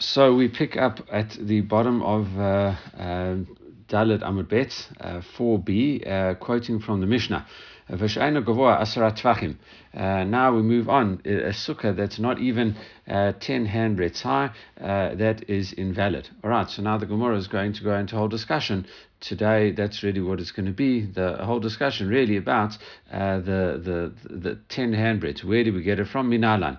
[0.00, 3.36] So we pick up at the bottom of uh, uh,
[3.88, 7.44] Dalet Amud Bet, uh, 4b, uh, quoting from the Mishnah.
[7.90, 7.96] Uh,
[10.24, 11.22] now we move on.
[11.24, 12.76] A sukkah that's not even
[13.08, 16.28] uh, 10 handbreadths high, uh, that is invalid.
[16.44, 18.86] All right, so now the Gemara is going to go into a whole discussion.
[19.20, 21.06] Today, that's really what it's going to be.
[21.06, 22.76] The whole discussion really about
[23.10, 25.42] uh, the, the, the 10 handbreadths.
[25.42, 26.30] Where do we get it from?
[26.30, 26.78] Minalan.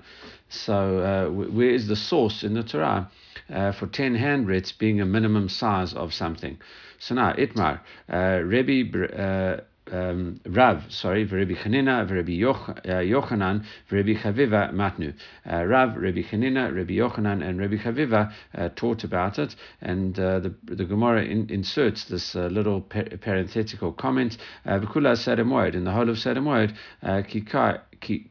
[0.50, 3.10] So, uh, where is the source in the Torah
[3.52, 6.60] uh, for 10 handbreadths being a minimum size of something?
[7.00, 7.80] So now, Itmar,
[8.12, 9.12] uh, Rebbe.
[9.12, 15.14] Uh, um, Rav, sorry, Rabbi Chanina, Rabbi Yoch, uh, Yochanan, Rabbi Chaviva Matnu.
[15.50, 20.40] Uh, Rav, Rabbi Chanina, Rabbi Yochanan, and Rabbi Chaviva uh, taught about it, and uh,
[20.40, 26.10] the, the Gemara in, inserts this uh, little parenthetical comment, B'kula Sadamoid, in the whole
[26.10, 26.76] of Sadamoid,
[27.28, 27.42] ki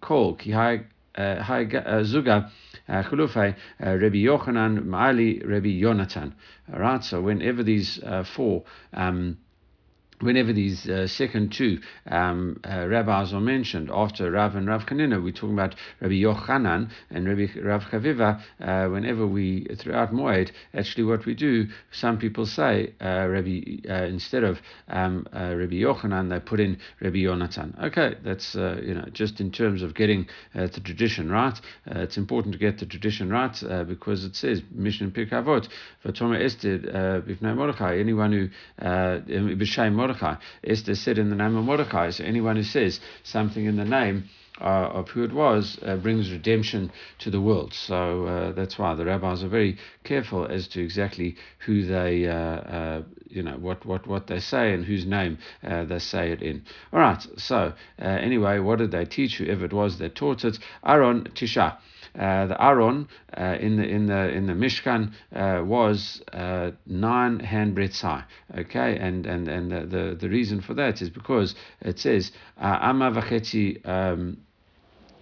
[0.01, 0.84] kol, ki hai
[1.17, 2.51] zuga,
[2.89, 6.33] Chulufai, Rabbi Yochanan, Ma'ali, Rabbi Yonatan.
[6.73, 8.01] All right, so whenever these
[8.34, 9.39] four um,
[10.20, 11.78] whenever these uh, second two
[12.11, 16.91] um, uh, rabbis are mentioned after Rav and Rav Chanina, we're talking about Rabbi Yochanan
[17.11, 18.41] and Rabbi Rav Chaviva.
[18.61, 24.05] Uh, whenever we throughout Moed, actually, what we do, some people say uh, Rabbi uh,
[24.05, 24.58] instead of
[24.89, 27.83] um, uh, Rabbi Yochanan, they put in Rabbi Yonatan.
[27.84, 31.58] Okay, that's you know just in terms of getting the tradition right.
[31.86, 35.69] it's important to get the tradition right because it says Mishnah Pirkei Avot,
[36.05, 36.78] Esther
[37.27, 37.98] Bifnei Mordechai.
[37.98, 38.48] Anyone who
[38.84, 39.20] uh,
[40.09, 40.37] Mordechai.
[40.64, 42.11] Esther said in the name of Mordechai.
[42.11, 44.25] So anyone who says something in the name
[44.59, 47.75] uh, of who it was uh, brings redemption to the world.
[47.75, 51.36] So uh, that's why the rabbis are very careful as to exactly
[51.67, 55.84] who they, uh, uh, you know, what, what, what they say and whose name uh,
[55.84, 56.64] they say it in.
[56.91, 57.25] All right.
[57.36, 59.36] So anyway, what did they teach?
[59.36, 61.77] Whoever it was that taught it, Aron Tisha.
[62.19, 66.20] Uh, the Aron uh, in the in the in the Mishkan uh, was
[66.86, 68.24] nine hand handbreadths high.
[68.56, 73.12] Okay, and and and the, the, the reason for that is because it says Amma
[73.12, 74.36] v'chetzi.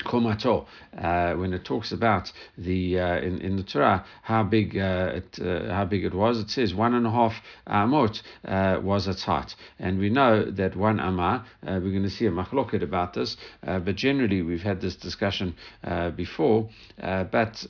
[0.06, 5.12] Komato, uh, when it talks about the uh, in, in the Torah how big uh,
[5.14, 7.34] it uh, how big it was, it says one and a half
[7.66, 11.44] amot uh, was its height, and we know that one amah.
[11.66, 15.54] Uh, we're going to see a machloket about this, but generally we've had this discussion
[16.16, 16.68] before,
[16.98, 17.66] but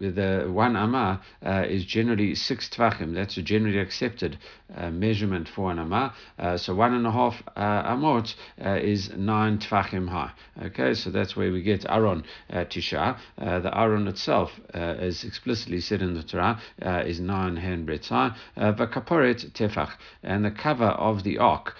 [0.00, 3.14] the one amma uh, is generally six tefachim.
[3.14, 4.38] That's a generally accepted
[4.74, 6.14] uh, measurement for an amma.
[6.38, 10.30] Uh, so one and a half uh, amot uh, is nine tefachim high.
[10.62, 13.18] Okay, so that's where we get Aron uh, Tisha.
[13.36, 16.60] the Aron itself, as explicitly said in the Torah,
[17.04, 18.34] is nine handbreadths high.
[18.56, 19.92] Vakaporet tefach,
[20.22, 21.74] and the cover of the ark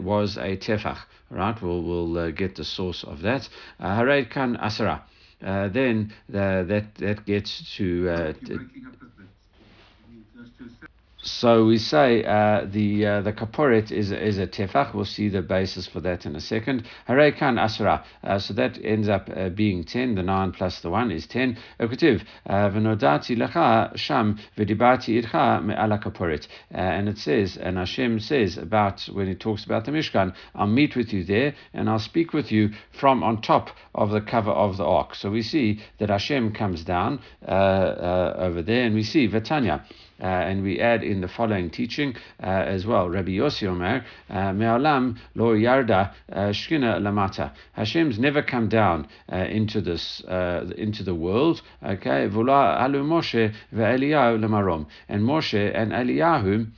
[0.00, 0.98] was a tefach.
[1.30, 3.48] Right, we'll we'll get the source of that.
[3.80, 5.00] Hared kan asara.
[5.42, 8.32] Uh, then the, that that gets to, uh,
[11.22, 14.92] so we say uh, the uh, the kaporet is is a tefach.
[14.92, 16.84] We'll see the basis for that in a second.
[17.08, 18.04] Harekan asra.
[18.24, 20.16] Uh, so that ends up uh, being ten.
[20.16, 21.58] The nine plus the one is ten.
[21.78, 26.48] Okutiv uh, v'nodati lecha sham v'dibati idcha me'ala kaporet.
[26.74, 30.66] Uh, and it says, and Hashem says about when he talks about the Mishkan, I'll
[30.66, 34.50] meet with you there and I'll speak with you from on top of the cover
[34.50, 35.14] of the ark.
[35.14, 39.84] So we see that Hashem comes down over there, and we see Vatanya.
[40.22, 43.08] Uh, and we add in the following teaching uh, as well.
[43.08, 47.50] Rabbi Yossi Omer, uh, Me'alam lo yarda shkina lamata.
[47.72, 50.20] Hashem's never come down into this
[50.76, 51.60] into the world.
[51.84, 54.86] Okay, v'ula alu Moshe ve'Eliyahu lamarom.
[55.08, 56.68] And Moshe and Eliyahu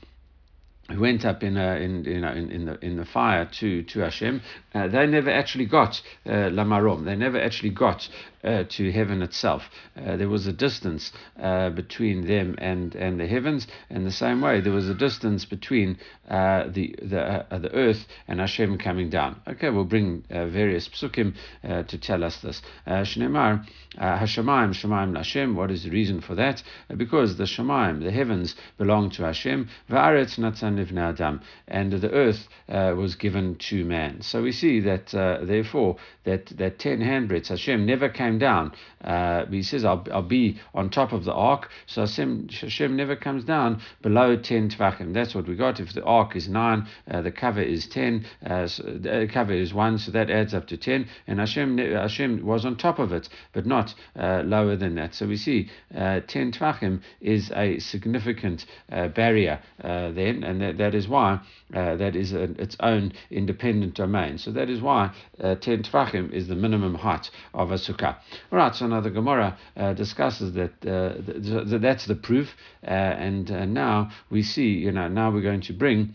[0.90, 4.42] who went up in, a, in, in, in, the, in the fire to, to Hashem,
[4.74, 7.04] uh, they never actually got uh, Lamarom.
[7.04, 8.08] They never actually got
[8.44, 9.70] uh, to heaven itself.
[9.96, 13.66] Uh, there was a distance uh, between them and, and the heavens.
[13.88, 15.96] In the same way, there was a distance between
[16.28, 19.40] uh, the the uh, the earth and Hashem coming down.
[19.48, 22.60] Okay, we'll bring various psukim to tell us this.
[22.86, 25.56] Shnemar Hashemayim Shemaim Hashem.
[25.56, 26.62] What is the reason for that?
[26.96, 29.68] because the Shemaim, the heavens, belong to Hashem.
[29.90, 34.20] Va'aretz Natan Adam, and the earth was given to man.
[34.22, 38.72] So we see that therefore that that ten handbreadths Hashem never came down.
[39.04, 41.68] Uh, he says, I'll, I'll be on top of the ark.
[41.86, 45.12] So Hashem, Hashem never comes down below 10 tefachim.
[45.12, 45.78] That's what we got.
[45.78, 49.74] If the ark is 9, uh, the cover is 10, uh, so the cover is
[49.74, 51.06] 1, so that adds up to 10.
[51.26, 55.14] And Hashem, Hashem was on top of it, but not uh, lower than that.
[55.14, 60.94] So we see uh, 10 tefachim is a significant uh, barrier then, and that, that
[60.94, 61.40] is why
[61.70, 64.38] that is a, its own independent domain.
[64.38, 68.16] So that is why uh, 10 tfachim is the minimum height of a sukkah.
[68.50, 72.54] All right, so now the Gemara uh, discusses that uh, th- th- that's the proof,
[72.86, 76.14] uh, and uh, now we see, you know, now we're going to bring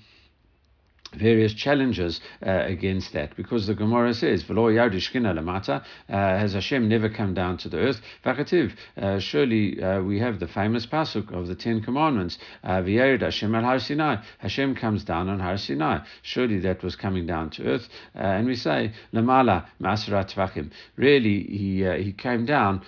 [1.17, 7.33] various challenges uh, against that because the Gemara says, lamata, uh, has Hashem never come
[7.33, 8.01] down to the earth?
[8.25, 13.63] Uh, surely uh, we have the famous pasuk of the Ten Commandments, uh, Hashem al
[13.63, 14.17] Har Sinai.
[14.39, 15.99] Hashem comes down on Har Sinai.
[16.21, 17.87] Surely that was coming down to earth.
[18.15, 20.71] Uh, and we say, Lamala Masrat Tefachim.
[20.95, 22.81] Really, he he came down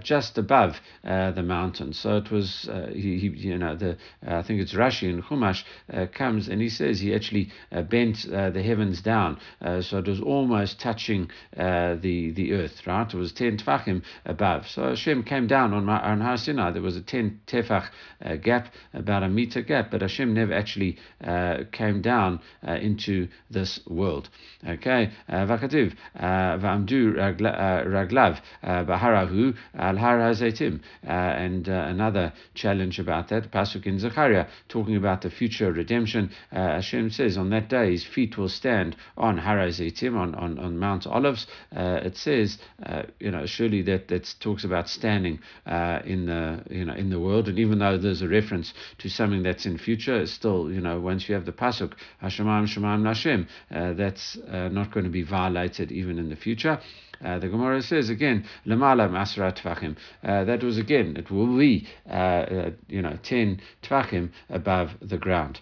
[0.00, 1.92] just above the mountain.
[1.92, 3.96] So it was, he, he, you know, the
[4.26, 5.64] I think it's Rashi in Chumash
[6.12, 10.06] comes and he says he actually Uh, bent uh, the heavens down, uh, so it
[10.06, 12.86] was almost touching uh, the the earth.
[12.86, 14.68] Right, it was ten tefachim above.
[14.68, 16.70] So Hashem came down on on Har Sinai.
[16.70, 17.88] There was a ten tefach
[18.24, 20.98] uh, gap, about a meter gap, but Hashem never actually
[21.72, 24.28] came down into this world.
[24.66, 33.98] Okay, v'katuv v'amdu raglav baharahu al har hazeitim, and another challenge about that pasuk in
[33.98, 36.30] Zechariah talking about the future redemption.
[36.50, 41.06] Hashem says on that day his feet will stand on Harazitim, on, on, on Mount
[41.06, 41.46] Olives.
[41.76, 46.62] Uh, it says, uh, you know, surely that, that talks about standing uh, in the
[46.70, 47.46] you know in the world.
[47.48, 50.98] And even though there's a reference to something that's in future, it's still, you know,
[50.98, 51.92] once you have the pasuk,
[52.22, 56.80] Hashemayim Shemayim Nashem, uh, that's uh, not going to be violated even in the future.
[57.22, 59.96] Uh, the Gemara says again, Lamala Masra Tefachim.
[60.22, 65.18] Uh, that was again, it will be, uh, uh you know, 10 Tefachim above the
[65.18, 65.60] ground.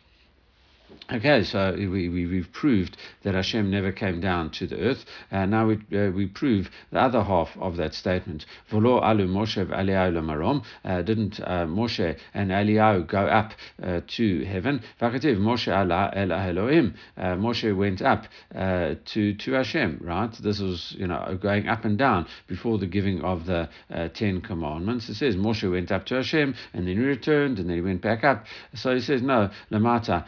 [1.12, 5.04] Okay, so we, we, we've proved that Hashem never came down to the earth.
[5.30, 8.46] Uh, now we, uh, we prove the other half of that statement.
[8.70, 10.64] V'lo alu Moshe lamarom.
[10.84, 13.52] Uh, didn't uh, Moshe and Eliyahu go up
[13.82, 14.82] uh, to heaven?
[15.00, 16.94] V'akativ Moshe ala el Elohim.
[17.16, 18.24] Uh, Moshe went up
[18.54, 20.32] uh, to, to Hashem, right?
[20.42, 23.68] This was, you know, going up and down before the giving of the
[24.14, 25.08] Ten Commandments.
[25.10, 28.00] It says Moshe went up to Hashem and then he returned and then he went
[28.00, 28.46] back up.
[28.74, 30.26] So he says, no, lamata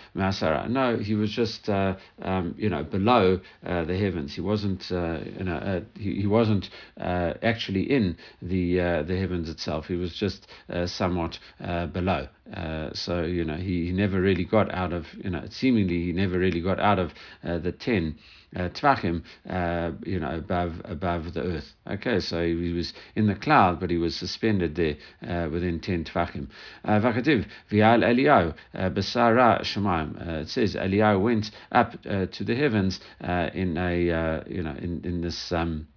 [0.54, 4.34] masara no, he was just uh, um, you know below uh, the heavens.
[4.34, 6.70] He wasn't uh, you know uh, he, he wasn't
[7.00, 9.86] uh, actually in the uh, the heavens itself.
[9.86, 10.46] He was just
[10.86, 11.38] somewhat
[11.92, 12.28] below.
[12.94, 16.38] So you know he, he never really got out of you know seemingly he never
[16.38, 17.12] really got out of
[17.42, 18.16] the ten
[18.56, 21.74] uh, tefachim, uh, you know, above above the earth.
[21.88, 24.96] Okay, so he was in the cloud, but he was suspended there
[25.26, 26.48] uh, within ten tefachim.
[26.84, 30.20] Uh, v'akativ v'al Eliyahu uh, besara shemaim.
[30.20, 35.20] Uh, it says Eliyahu went up to the heavens in a you know in in
[35.20, 35.52] this.
[35.52, 35.88] Um,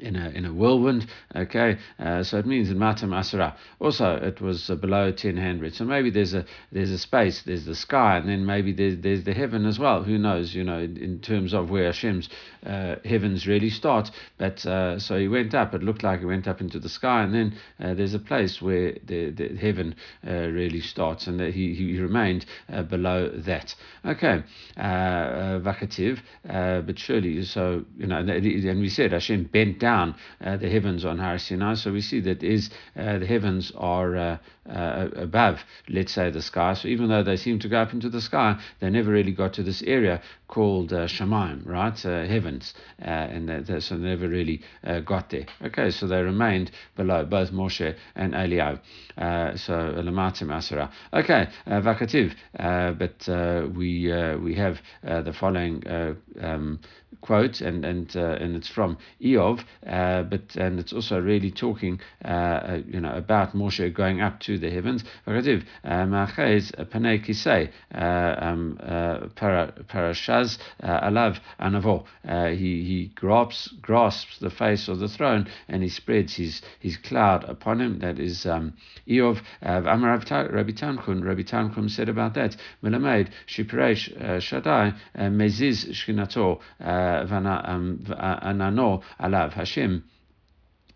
[0.00, 1.06] in a in a whirlwind.
[1.34, 3.54] Okay, uh, so it means in Matam Asara.
[3.80, 5.38] Also, it was uh, below ten.
[5.72, 9.24] So maybe there's a there's a space, there's the sky, and then maybe there's there's
[9.24, 10.02] the heaven as well.
[10.02, 10.54] Who knows?
[10.54, 12.28] You know, in, in terms of where Hashem's
[12.64, 14.10] uh, heavens really start.
[14.36, 15.74] But uh, so he went up.
[15.74, 18.60] It looked like he went up into the sky, and then uh, there's a place
[18.60, 19.94] where the, the heaven
[20.26, 22.46] uh, really starts, and he he remained
[22.88, 23.74] below that.
[24.04, 24.42] Okay,
[24.76, 30.14] vakativ, but surely so you know, and we said Hashem bent down
[30.44, 31.74] uh, the heavens on Har Sinai.
[31.74, 34.38] So we see that is uh, the heavens are uh,
[34.68, 36.74] uh, above, let's say, the sky.
[36.74, 39.54] So even though they seem to go up into the sky, they never really got
[39.54, 42.04] to this area called uh, Shemaim, right?
[42.04, 42.74] Uh, heavens.
[43.00, 45.46] Uh, and they, they, so they never really uh, got there.
[45.62, 48.80] Okay, so they remained below, both Moshe and Eliyahu.
[49.16, 50.90] Uh, so, Lamatim Asara.
[51.12, 52.34] Okay, uh, Vakativ.
[52.98, 55.82] but we we have the following
[56.40, 56.80] um,
[57.20, 62.00] quote, and and uh, and it's from Iyov, uh, but and it's also really talking,
[62.24, 65.04] uh, you know, about Moshe going up to the heavens.
[65.26, 65.64] Vakativ.
[65.84, 67.70] Ma'achez panei kisei
[70.82, 72.04] alav anavo.
[72.56, 77.44] He he grasps grasps the face of the throne and he spreads his his cloud
[77.44, 77.98] upon him.
[78.00, 78.74] That is um,
[79.08, 79.40] Iyov.
[79.62, 81.24] Amar Rabbi Tanchum.
[81.24, 82.56] Rabbi Tanchum said about that.
[82.82, 86.60] Melamed shipresh Shaddai meziz shkinato
[87.28, 90.02] v'anano alav Hashem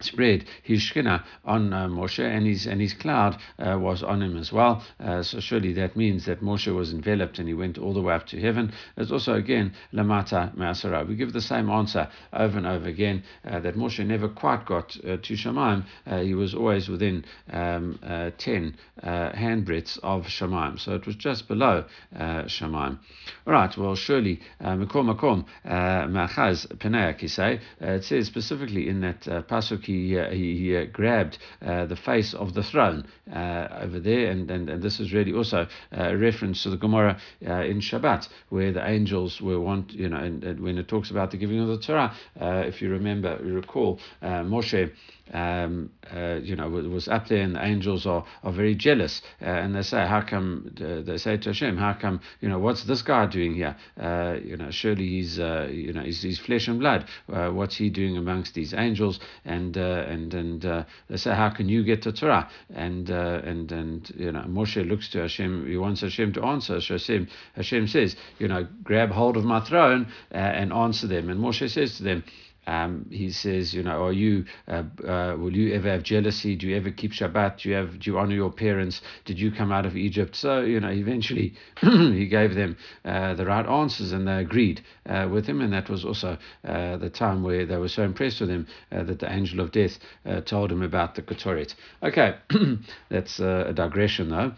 [0.05, 4.37] spread his shkina on uh, Moshe, and his and his cloud uh, was on him
[4.37, 4.83] as well.
[5.01, 8.15] Uh, so surely that means that Moshe was enveloped and he went all the way
[8.15, 8.73] up to heaven.
[8.97, 11.07] There's also again lamata ma'asara.
[11.07, 14.97] We give the same answer over and over again uh, that Moshe never quite got
[15.05, 15.85] uh, to Shemaim.
[16.07, 17.99] Uh, he was always within um,
[18.39, 22.99] ten handbreadths of Shemaim, so it was just below Shemaim.
[23.47, 23.77] All right.
[23.77, 30.31] Well, surely makom makom ma'achaz penei It says specifically in that pasuk he he, uh,
[30.31, 35.01] he uh, grabbed uh, the face of the throne over there, and, and, and this
[35.01, 39.93] is really also a reference to the Gemara in Shabbat, where the angels were want
[39.93, 42.91] you know, and, and when it talks about the giving of the Torah, if you
[42.91, 44.91] remember, you recall Moshe
[45.33, 49.47] um, uh, you know, was up there, and the angels are, are very jealous, uh,
[49.47, 50.75] and they say, how come?
[50.79, 52.21] Uh, they say to Hashem, how come?
[52.41, 53.77] You know, what's this guy doing here?
[53.99, 57.07] Uh, you know, surely he's, uh, you know, he's, he's flesh and blood.
[57.33, 59.21] Uh, what's he doing amongst these angels?
[59.45, 60.63] And and and
[61.09, 62.49] they say, how can you get to Torah?
[62.75, 65.67] And and and you know, Moshe looks to Hashem.
[65.67, 66.81] He wants Hashem to answer.
[66.81, 71.31] So Hashem, Hashem says, you know, grab hold of my throne and answer them.
[71.31, 72.25] And Moshe says to them.
[72.67, 76.55] Um, he says, you know, are you, uh, uh, will you ever have jealousy?
[76.55, 77.59] Do you ever keep Shabbat?
[77.59, 79.03] Do you have, do you honor your parents?
[79.25, 80.37] Did you come out of Egypt?
[80.37, 85.29] So, you know, eventually he gave them uh, the right answers and they agreed uh,
[85.31, 85.61] with him.
[85.61, 89.03] And that was also uh, the time where they were so impressed with him uh,
[89.05, 89.99] that the angel of death
[90.45, 91.75] told him about the Ketoret.
[92.03, 92.37] Okay,
[93.09, 94.53] that's a digression though.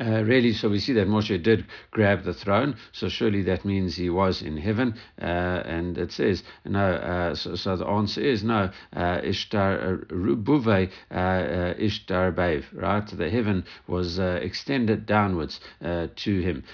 [0.00, 3.94] Uh, really, so we see that Moshe did grab the throne, so surely that means
[3.94, 4.96] he was in heaven.
[5.22, 5.24] Uh,
[5.64, 11.74] and it says, no, uh, so, so, the answer is no, uh, Ishtar uh, uh,
[11.78, 13.06] Ishtar Bave, right?
[13.06, 16.64] The heaven was extended downwards to him.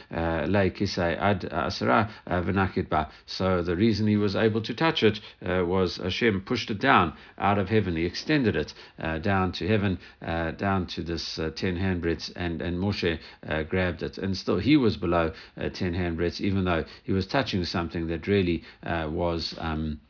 [3.26, 7.58] So the reason he was able to touch it was Hashem pushed it down out
[7.58, 7.94] of heaven.
[7.96, 8.72] He extended it
[9.20, 13.18] down to heaven, down to this 10 handbreadths, and, and Moshe Moshe
[13.48, 17.26] uh, grabbed it, and still he was below uh, ten handbreadths, even though he was
[17.26, 19.54] touching something that really uh, was.
[19.58, 20.00] Um,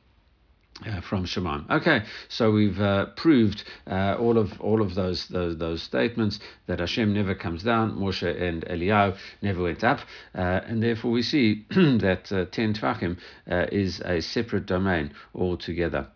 [0.87, 1.67] uh, from Shimon.
[1.71, 6.81] Okay, so we've uh, proved uh, all of all of those, those those statements that
[6.81, 10.01] Hashem never comes down, Moshe and Eliyahu never went up,
[10.35, 16.09] uh, and therefore we see that ten tefachim is a separate domain altogether.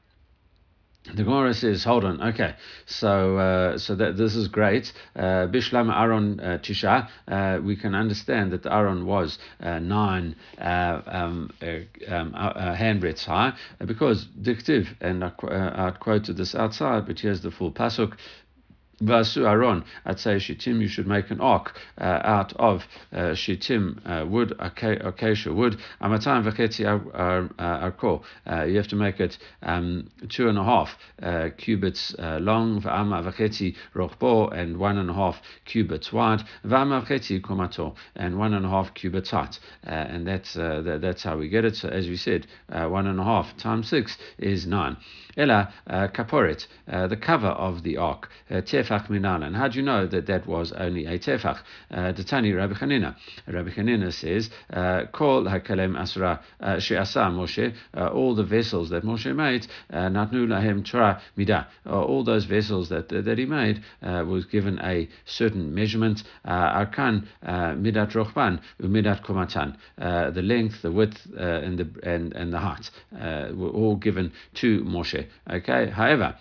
[1.14, 2.54] The Gemara says, hold on, okay,
[2.86, 4.92] so uh, so that this is great.
[5.14, 11.00] Uh, Bishlam Aron uh, Tisha, uh, we can understand that Aron was uh, nine uh,
[11.06, 11.52] um,
[12.08, 13.52] um, handbreadths high
[13.84, 18.16] because dictive, and I, I quoted this outside, but here's the full pasuk.
[19.02, 24.00] Vasu Aron, I'd say shittim, you should make an ark uh, out of uh, shittim
[24.06, 25.78] uh, wood, acacia wood.
[26.00, 26.86] Amatam v'chetzi
[27.58, 28.22] arko.
[28.50, 32.80] Uh, you have to make it um, two and a half uh, cubits uh, long,
[32.80, 38.54] v'ama v'chetzi rochbo, and one and a half cubits wide, v'ama v'chetzi komato, and one
[38.54, 39.58] and a half cubits height.
[39.82, 41.76] and that's that, that's how we get it.
[41.76, 44.96] So as we said, one and a half times six is nine.
[45.36, 50.06] Ella uh, kaporet, uh, the cover of the ark, uh, tefach how do you know
[50.06, 51.58] that that was only a tefach?
[51.92, 53.16] Detani uh, Rabbi Hanina.
[53.46, 59.34] Rabbi Hanina says, uh, Kol hakalem asra uh, she'asa Moshe, all the vessels that Moshe
[59.34, 65.08] made, natnu lahem Torah midah, all those vessels that that he made was given a
[65.24, 72.52] certain measurement, arkan midat rochban, midat komatan, the length, the width, and the and and
[72.52, 75.26] the height were all given to Moshe.
[75.50, 76.36] Okay, however,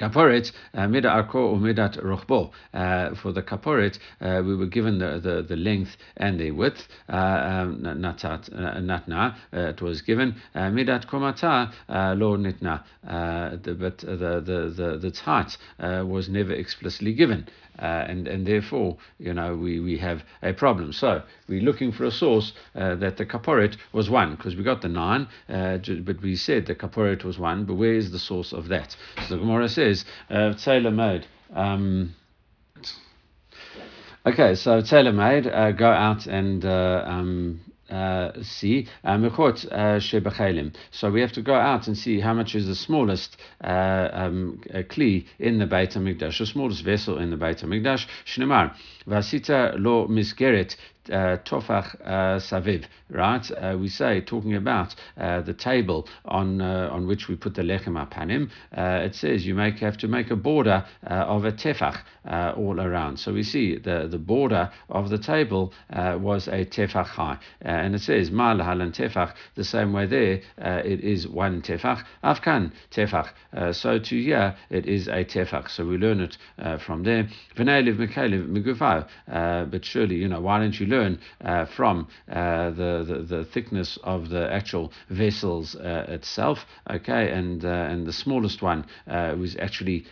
[0.00, 2.50] Kaporet, uh, mida arko or midat rochbo.
[2.72, 6.88] Uh, for the kaporet, uh, we were given the, the, the length and the width.
[7.08, 10.34] Uh, um, natat, uh, natna, uh, it was given.
[10.54, 11.70] Midat komata,
[12.16, 12.82] lo nitna.
[13.02, 15.58] But the, the, the, the height
[16.06, 17.46] was never explicitly given.
[17.80, 20.92] Uh, and and therefore you know we, we have a problem.
[20.92, 24.82] So we're looking for a source uh, that the kaporet was one because we got
[24.82, 27.64] the nine, uh, but we said the kaporet was one.
[27.64, 28.96] But where is the source of that?
[29.28, 31.26] So the Gemara says tailor made.
[31.54, 32.14] Um,
[34.26, 37.60] Okay, so tailor made, uh, go out and uh, um,
[37.90, 40.00] uh, see uh, mechot uh,
[40.90, 44.60] So we have to go out and see how much is the smallest uh, um,
[44.66, 48.06] kli in the Beit Hamikdash, the smallest vessel in the Beit Hamikdash.
[48.24, 48.74] Shnemar
[49.10, 50.76] vasita lo misgeret
[51.08, 53.50] uh, tofach uh, saviv, right?
[53.50, 57.62] Uh, we say talking about uh, the table on uh, on which we put the
[57.62, 58.50] lechem apanim.
[58.76, 61.98] Uh, it says you make have to make a border of a tefach
[62.56, 63.18] all around.
[63.18, 68.00] So we see the the border of the table was a tefach high, and it
[68.00, 69.34] says mal halan tefach.
[69.54, 72.04] The same way there, it is one tefach.
[72.22, 73.30] Afkan tefach.
[73.74, 75.70] so to here it is a tefach.
[75.70, 76.36] So we learn it
[76.80, 77.28] from there.
[79.26, 83.98] But surely you know why don't you learn uh, from uh, the, the, the thickness
[84.02, 86.66] of the actual vessels uh, itself.
[86.90, 90.06] Okay, and uh, and the smallest one uh, was actually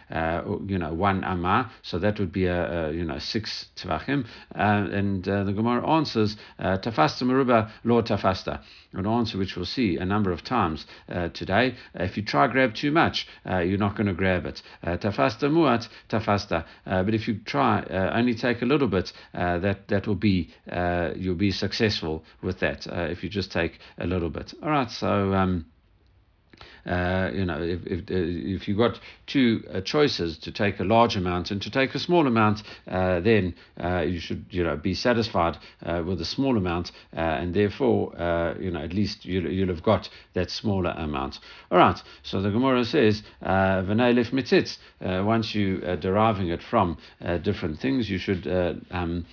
[0.67, 4.25] you know one amah, so that would be a, a you know six tefachim.
[4.55, 8.61] and the Gemara answers tafasta Takava lo tafasta.
[8.93, 11.75] An answer which we'll see a number of times uh, today.
[11.95, 14.63] if you try grab too much, uh, you're not going to grab it.
[14.83, 16.65] Uh, tafasta muat tafasta.
[16.87, 17.83] Uh, but if you try
[18.15, 22.61] only take a little bit, uh, that that will be uh, you'll be successful with
[22.61, 22.87] that.
[22.87, 24.55] Uh, if you just take a little bit.
[24.63, 24.91] All right.
[24.91, 25.35] So.
[25.35, 25.67] Um,
[26.87, 30.85] uh, you know, if, if, uh, if you've got two uh, choices to take a
[30.85, 34.77] large amount and to take a small amount, uh, then uh, you should, you know,
[34.77, 35.59] be satisfied
[36.05, 38.13] with a small amount, and therefore,
[38.61, 41.39] you know, at least you'll, you'll have got that smaller amount.
[41.71, 42.01] All right.
[42.23, 44.79] So the Gemara says, "V'neilif mitzitz."
[45.25, 46.97] Once you are deriving it from
[47.43, 48.47] different things, you should
[48.91, 49.27] um,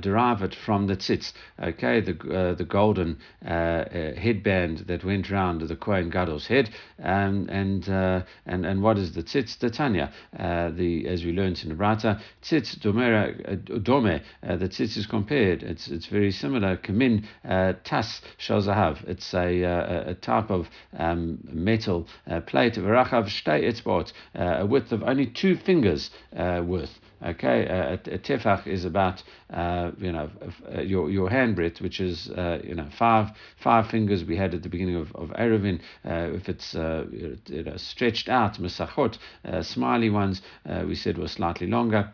[0.00, 1.32] derive it from the tzitz.
[1.60, 6.70] Okay, the the golden headband that went round the Kohen Gadol's head.
[7.02, 9.58] Um, and, uh, and, and what is the tzitz?
[9.58, 10.12] The Tanya.
[10.38, 14.96] Uh, the, as we learned in the Brata, tzitz domera, uh, dome, uh, the tzitz
[14.96, 15.62] is compared.
[15.62, 16.76] It's, it's very similar.
[16.76, 19.08] Kamin uh, tas shazahav.
[19.08, 22.06] It's a, a, a, type of um, metal
[22.46, 27.00] plate, verachav shtei etzbot, a width of only two fingers worth.
[27.24, 30.28] Okay, uh, a, a tefach is about uh, you know
[30.74, 33.28] uh, your your hand breadth, which is uh, you know five
[33.62, 35.80] five fingers we had at the beginning of of Eruvin.
[36.04, 37.06] Uh, if it's uh,
[37.46, 39.18] you know, stretched out, mesachot,
[39.62, 40.42] smiley ones,
[40.86, 42.10] we said were slightly longer.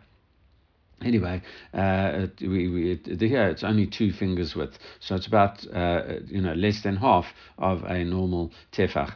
[1.01, 1.41] Anyway,
[1.73, 6.53] uh, we, we, here it's only two fingers width, so it's about uh, you know
[6.53, 7.25] less than half
[7.57, 9.13] of a normal tefach.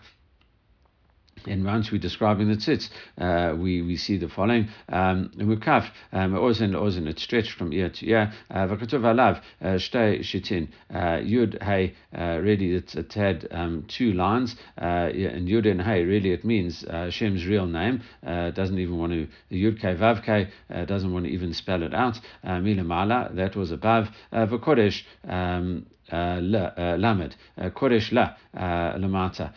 [1.48, 4.68] Once we're describing the tzitz, uh, we, we see the following.
[4.90, 8.32] Um, Mukaf, um, ozen ozen, it's stretched from ear to ear.
[8.50, 10.70] Uh, Vakatov alav, uh, shtei shitin.
[10.94, 14.56] Uh, yud, hey, really it, it had um, two lines.
[14.78, 18.02] And yud and hey, really it means Shem's real name.
[18.24, 20.50] doesn't even want to, yud kei vav kei,
[20.86, 22.20] doesn't want to even spell it out.
[22.44, 24.10] Mila mala, that was above.
[24.32, 27.36] Vakodesh, um, uh, uh, Uh, uh, lamed.
[27.58, 29.54] Uh, Kodesh la uh, lamata.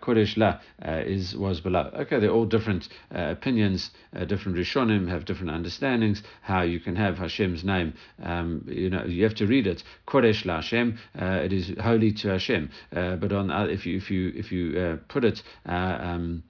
[0.00, 0.58] Kodesh la
[1.02, 1.90] is was below.
[1.94, 3.90] Okay, they're all different opinions.
[4.26, 6.22] different Rishonim have different understandings.
[6.42, 7.94] How you can have Hashem's name.
[8.22, 9.84] Um, you know, you have to read it.
[10.06, 10.98] Kodesh la Hashem.
[11.14, 12.70] it is holy to Hashem.
[12.90, 15.42] but on if you if you if you put it.
[15.64, 16.42] Um,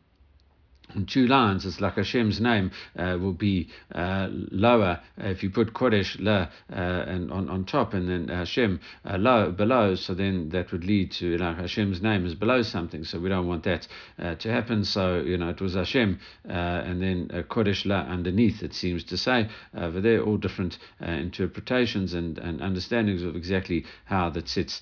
[1.07, 6.17] two lines, it's like Hashem's name uh, will be uh, lower if you put Kodesh
[6.21, 10.73] la uh, and on, on top and then Hashem uh, low, below, so then that
[10.73, 13.87] would lead to you know, Hashem's name is below something, so we don't want that
[14.18, 14.85] uh, to happen.
[14.85, 16.18] So, you know, it was Hashem
[16.49, 19.49] uh, and then Kodesh la underneath, it seems to say.
[19.77, 24.81] over there, all different interpretations and, and understandings of exactly how the tzitz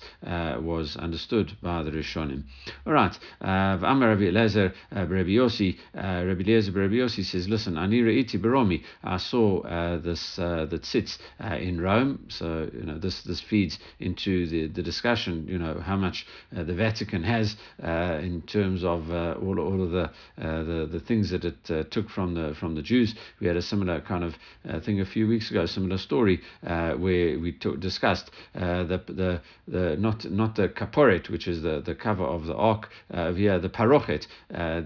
[0.61, 2.43] was understood by the Rishonim.
[2.85, 8.37] All right, Amar Rabbi Eliezer, Rabbi Yossi, uh, Rabbi Eliezer Rabbi says, listen, Ani Re'iti
[8.39, 12.25] Baromi, I saw uh, this uh, that sits uh, in Rome.
[12.27, 16.63] So, you know, this, this feeds into the, the discussion, you know, how much uh,
[16.63, 21.29] the Vatican has uh, in terms of uh, all, all of the, the, the things
[21.29, 23.15] that it took from the, from the Jews.
[23.39, 27.57] We had a similar kind of thing a few weeks ago, similar story where we
[27.79, 32.55] discussed the, the, the, not, not the kaporet, which is the, the cover of the
[32.55, 34.27] ark, via the parochet,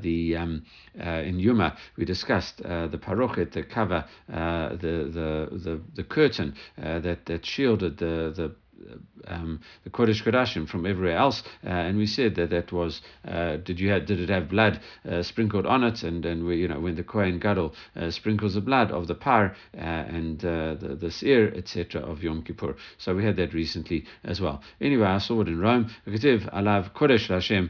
[0.01, 0.63] the, um,
[0.99, 6.03] uh, in Yoma, we discussed uh, the parochet, the cover, uh, the, the, the, the
[6.03, 8.55] curtain uh, that, that shielded the, the
[9.27, 13.57] um, the Kodesh Kodashim from everywhere else, uh, and we said that that was uh,
[13.57, 16.67] did you have, did it have blood uh, sprinkled on it, and and we, you
[16.67, 20.75] know when the Kohen Gadol uh, sprinkles the blood of the par uh, and uh,
[20.75, 22.01] the the seir etc.
[22.01, 22.75] of Yom Kippur.
[22.97, 24.61] So we had that recently as well.
[24.79, 25.89] Anyway, I saw it in Rome.
[26.07, 27.69] Alav Kodesh Hashem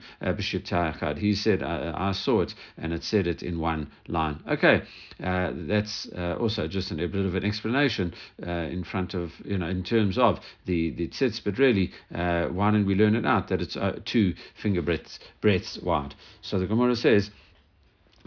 [1.20, 4.42] He said I, I, saw it, and it said it in one line.
[4.48, 4.84] Okay,
[5.20, 6.08] that's
[6.40, 10.18] also just an, a bit of an explanation in front of you know in terms
[10.18, 13.78] of the the tzitz but really, uh, why don't we learn it out that it's
[13.78, 16.16] uh, two finger breadths, breadths wide?
[16.42, 17.32] So the Gemara says,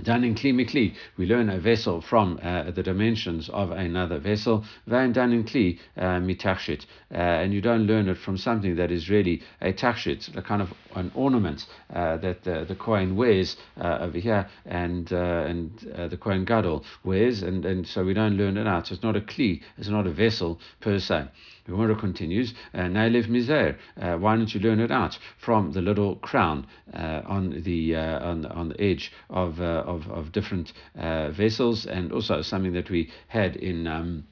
[0.03, 4.65] Done in Kli Mikli, we learn a vessel from uh, the dimensions of another vessel.
[4.87, 8.91] Van done in Kli uh, mitachshit, uh, and you don't learn it from something that
[8.91, 13.57] is really a tachshit, a kind of an ornament uh, that the, the Kohen wears
[13.79, 15.79] uh, over here, and uh, and
[16.11, 18.87] the Kohen Gadol wears, and, and so we don't learn it out.
[18.87, 21.29] So it's not a Kli, it's not a vessel per se.
[21.65, 23.77] The Gemara continues, Nailev Mizer,
[24.19, 28.47] why don't you learn it out from the little crown uh, on the uh, on,
[28.47, 33.57] on the edge of, uh, of, of different vessels and also something that we had
[33.57, 34.25] in um,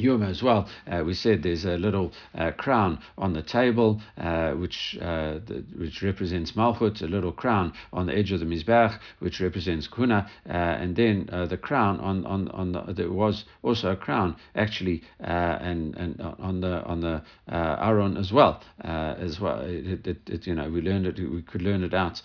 [0.00, 0.68] Yom as well.
[0.86, 5.64] Uh, we said there's a little uh, crown on the table, uh, which uh, the,
[5.76, 10.30] which represents Malchut, a little crown on the edge of the Mizbech, which represents Kuna,
[10.48, 14.36] uh, and then uh, the crown on on on the, there was also a crown
[14.54, 19.60] actually, and and on the on the Aron as well as well.
[19.60, 21.18] It, it, it, you know we learned it.
[21.18, 22.22] We could learn it out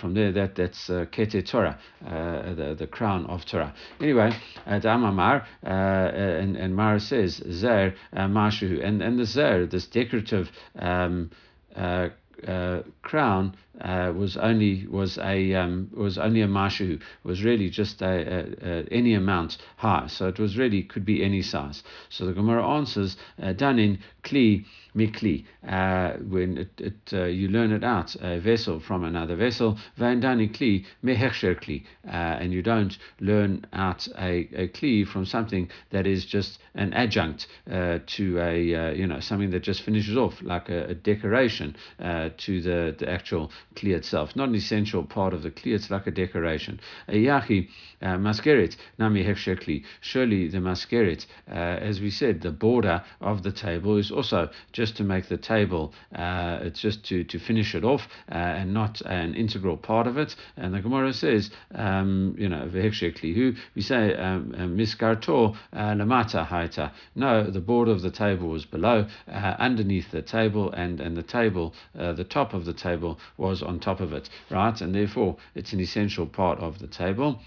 [0.00, 0.32] from there.
[0.32, 3.74] That that's uh, Keter Torah, the the crown of Torah.
[4.00, 4.32] Anyway,
[4.66, 9.86] uh, Amar and and Mara says says zer uh, mashu, and and the zer, this
[9.86, 11.30] decorative um,
[11.74, 12.08] uh,
[12.46, 18.02] uh, crown uh, was only was a um, was only a mashu was really just
[18.02, 20.06] a, a, a, any amount high.
[20.06, 21.82] So it was really could be any size.
[22.08, 24.64] So the Gemara answers uh, done in kli
[24.96, 25.44] mikli.
[25.66, 30.48] Uh, when it, it uh, you learn it out a vessel from another vessel vandani
[30.50, 31.84] kli mehechsher kli.
[32.06, 36.92] Uh, and you don't learn out a, a kli from something that is just an
[36.94, 41.76] adjunct uh, to a uh, you know something that just finishes off like a, decoration
[41.98, 46.06] to the, the actual kli itself not an essential part of the kli it's like
[46.06, 47.68] a decoration a yachi
[48.02, 53.96] maskeret nami hechsher kli surely the maskeret as we said the border of the table
[53.96, 58.08] is also just to make the table, uh, it's just to, to finish it off
[58.30, 60.34] uh, and not an integral part of it.
[60.56, 66.92] And the Gemara says, um, you know, we say, um, uh, miskarto uh, lamata haita.
[67.14, 71.22] No, the border of the table was below, uh, underneath the table, and, and the
[71.22, 74.80] table, uh, the top of the table was on top of it, right?
[74.80, 77.40] And therefore, it's an essential part of the table.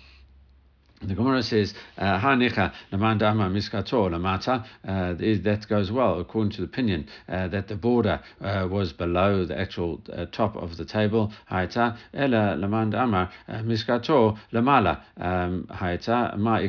[1.01, 7.07] The Gemara says, "Ha "Hanicha namandama miskato lamata." That goes well according to the opinion
[7.29, 11.31] uh, that the border uh, was below the actual uh, top of the table.
[11.49, 15.01] Haita ela lamandama miskato lamala.
[15.15, 16.59] Um, Haita ma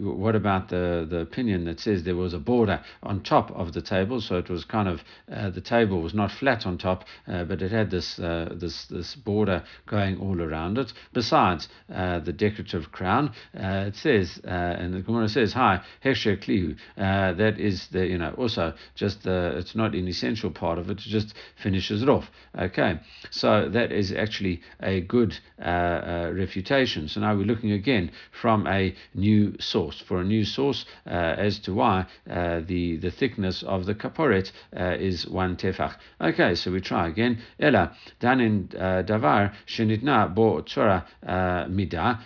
[0.00, 3.82] What about the the opinion that says there was a border on top of the
[3.82, 7.72] table, so it was kind of the table was not flat on top, but it
[7.72, 10.94] had this this this border going all around it.
[11.12, 13.32] Besides the decorative of crown.
[13.56, 18.06] Uh, it says, uh, and the Gemara says, "Hi, hesher klihu." Uh, that is the
[18.06, 20.98] you know also just the it's not an essential part of it.
[20.98, 22.30] It just finishes it off.
[22.58, 27.08] Okay, so that is actually a good uh, uh, refutation.
[27.08, 31.58] So now we're looking again from a new source for a new source uh, as
[31.60, 35.96] to why the the thickness of the kaporet is one tefach.
[36.20, 37.38] Okay, so we try again.
[37.58, 38.68] Ella danin
[39.06, 42.20] davar shenitna bo tzora midah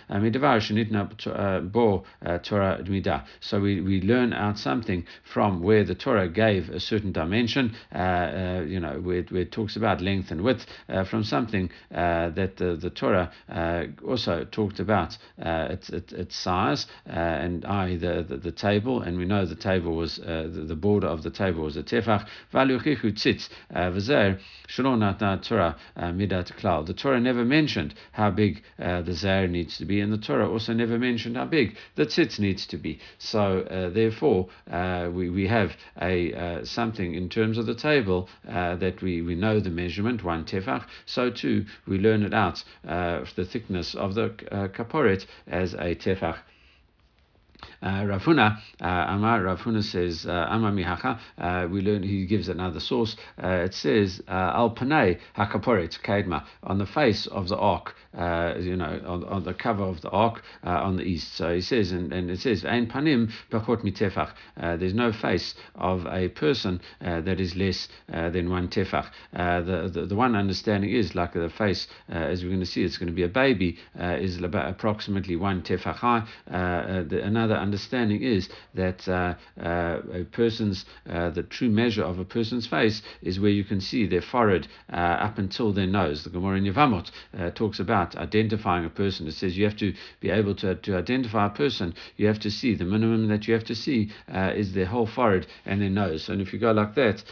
[2.21, 2.39] Uh,
[3.05, 3.23] uh.
[3.39, 7.97] So we, we learn out something from where the Torah gave a certain dimension, uh,
[7.97, 12.29] uh you know, where, where it talks about length and width, uh, from something uh,
[12.31, 13.31] that the, the Torah
[14.05, 19.25] also talked about its, its, its size, and I, the, the, the, table, and we
[19.25, 22.25] know the table was, the, the, border of the table was a tefach.
[26.85, 30.73] The Torah never mentioned how big the zer needs to be, and the Torah also
[30.73, 32.99] never mentioned how big the tzitz needs to be.
[33.19, 38.27] So uh, therefore, uh, we, we have a uh, something in terms of the table
[38.49, 40.85] uh, that we, we know the measurement, one tefach.
[41.05, 45.95] So too, we learn it out, uh, the thickness of the uh, kaporet as a
[45.95, 46.37] tefach.
[47.85, 52.25] Uh, Rav Huna, uh, Amar Rav Huna says, uh, Amar Mihacha, uh, we learn, he
[52.25, 53.15] gives another source.
[53.41, 57.93] Uh, it says, uh, Al Panay Hakaporet Kaidma, on the face of the ark,
[58.59, 61.35] you know, on, on, the cover of the ark on the east.
[61.35, 64.31] So he says, and, and it says, Ein Panim Pachot Mitefach,
[64.79, 69.11] there's no face of a person that is less than one tefach.
[69.31, 72.97] The, the, the one understanding is like the face, as we're going to see, it's
[72.97, 76.23] going to be a baby, is about approximately one tefach high.
[76.47, 82.25] The, another understanding is that uh, uh, a person's uh, the true measure of a
[82.25, 86.23] person's face is where you can see their forehead up until their nose.
[86.23, 87.11] The Gemara in Yevamot
[87.55, 89.27] talks about identifying a person.
[89.27, 91.93] It says you have to be able to, to identify a person.
[92.17, 95.47] You have to see the minimum that you have to see is their whole forehead
[95.65, 96.29] and their nose.
[96.29, 97.23] And if you go like that,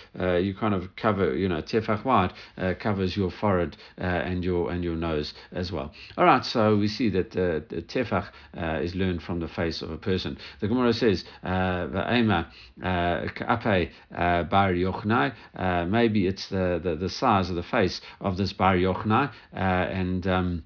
[0.41, 2.33] you kind of cover, you know, tefach wide
[2.79, 5.91] covers your forehead and your and your nose as well.
[6.17, 8.27] All right, so we see that uh, tefach
[8.57, 12.47] uh, is learned from the face of a person The Gemara says, "Va'ema
[12.83, 18.37] uh, uh, bar yochnai." Uh, maybe it's the, the, the size of the face of
[18.37, 20.63] this bar yochnai, and um,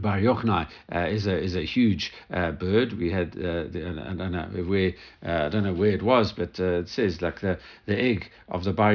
[0.00, 2.94] Bar uh, is a is a huge uh, bird.
[2.94, 4.92] We had uh, the, I don't know where
[5.24, 8.30] uh, I don't know where it was, but uh, it says like the, the egg
[8.48, 8.94] of the Bar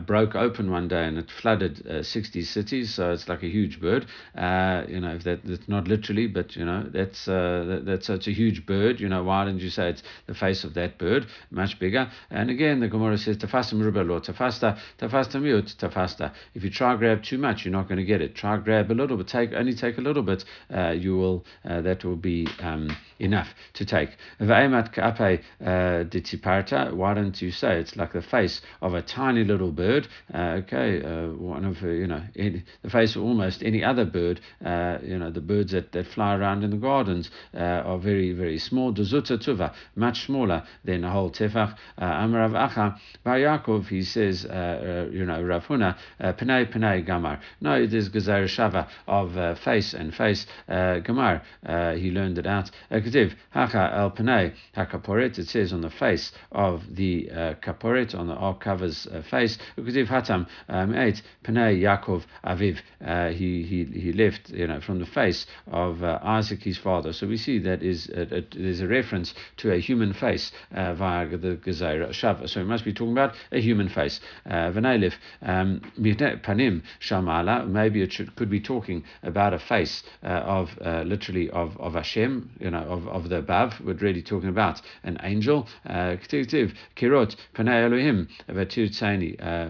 [0.00, 2.94] broke open one day and it flooded uh, sixty cities.
[2.94, 4.06] So it's like a huge bird.
[4.34, 8.64] you know, that that's not literally, but you know that's that, that's such a huge
[8.64, 8.98] bird.
[8.98, 11.26] You know, why didn't you say it's the face of that bird?
[11.50, 12.10] Much bigger.
[12.30, 16.32] And again, the Gemara says tafasta merubah tafasta tafasta miut tafasta.
[16.54, 18.34] If you try grab too much, you're not going to get it.
[18.34, 21.44] Try grab a little, but take only take a little bit bit, uh, you will
[21.64, 24.10] uh, that will be um, enough to take.
[24.40, 24.68] Uh, why
[27.14, 30.08] don't you say it's like the face of a tiny little bird?
[30.32, 34.40] Uh, okay, uh, one of you know the face of almost any other bird.
[35.02, 38.92] you know the birds that, that fly around in the gardens are very very small.
[38.92, 41.76] Tuva, much smaller than a whole tefach.
[41.98, 47.40] Amrav Acha Bar Yaakov, he says, you know Rav Huna, Pnei Pnei Gamar.
[47.60, 51.40] No, it is Gezerah Shava of face and face uh, Gemar.
[51.64, 52.70] Uh, he learned it out.
[52.92, 55.38] Ketiv Hacha El Panei Hakaporet.
[55.38, 59.56] It says on the face of the uh, kaporet on the ark cover's uh, face.
[59.78, 62.78] Ketiv Hatam um, eight Panei Yaakov Aviv.
[63.04, 67.12] Uh, he he he left you know from the face of uh, Isaac his father.
[67.14, 71.56] So we see that is there's a reference to a human face uh, via the
[71.56, 72.46] Gezerah Shava.
[72.46, 74.20] So it must be talking about a human face.
[74.46, 77.66] V'neilif um, panim shamala.
[77.66, 81.94] Maybe it should, could be talking about a face uh, of uh, literally of, of
[81.94, 83.80] Hashem, you know, of, of the above.
[83.80, 85.66] We're really talking about an angel.
[85.86, 86.16] Uh,
[86.96, 88.28] kirot panei Elohim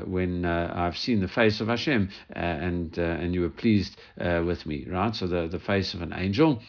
[0.07, 5.15] when I've seen the face of Hashem and and you were pleased with me, right?
[5.15, 6.63] So the, the face of an angel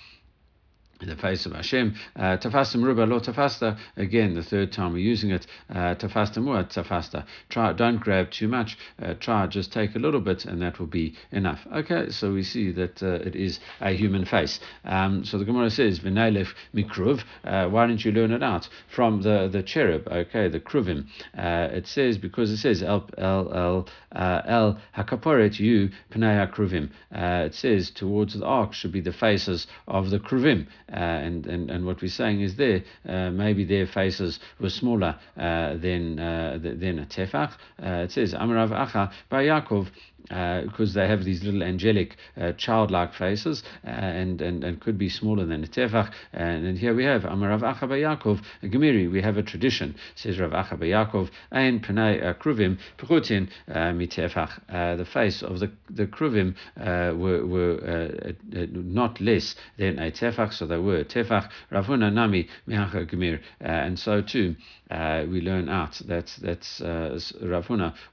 [1.02, 1.96] in the face of Hashem.
[2.16, 3.78] Uh, tafasta meruba lo tafasta.
[3.98, 5.48] Again, the third time we're using it.
[5.70, 7.26] Uh, tafasta muad tafasta.
[7.50, 8.78] Try, don't grab too much.
[9.02, 11.60] Uh, try, just take a little bit, and that will be enough.
[11.74, 14.60] Okay, so we see that uh, it is a human face.
[14.86, 19.22] Um, so the Gemara says, "V'neilef mikruv." Uh, why don't you learn it out from
[19.22, 20.08] the the cherub?
[20.08, 21.08] Okay, the kruvim.
[21.38, 26.90] Uh, it says because it says el el el el hakaporet you pnei kruvim.
[27.12, 30.68] It says towards the ark should be the faces of the kruvim.
[30.92, 35.18] Uh, and, and, and what we're saying is there, uh, maybe their faces were smaller
[35.38, 37.54] uh, than, than a tefach.
[37.80, 39.88] it says, Amarav Acha by Yaakov
[40.24, 44.98] because uh, they have these little angelic, uh, childlike faces, uh, and, and and could
[44.98, 46.12] be smaller than a tefach.
[46.34, 49.12] And, and here we have Amarav Acha Yaakov Gemiri.
[49.12, 49.96] We have a tradition.
[50.16, 54.62] Says Rav Acha Yaakov Ein Pnei uh, Kruvim Pchutin uh, Mitefach.
[54.70, 60.66] Uh, the face of the the Kruvim were were not less than a tefach, so
[60.66, 61.50] they were tefach.
[61.70, 64.56] Rav Huna Nami Mehacha Gemir, and so too.
[64.92, 67.18] Uh, we learn out that that's uh,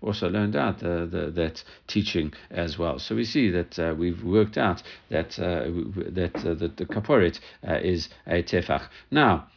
[0.00, 3.00] also learned out uh, the, that teaching as well.
[3.00, 5.66] So we see that uh, we've worked out that uh,
[6.12, 8.88] that uh, the, the kaporet is a tefach.
[9.10, 9.48] Now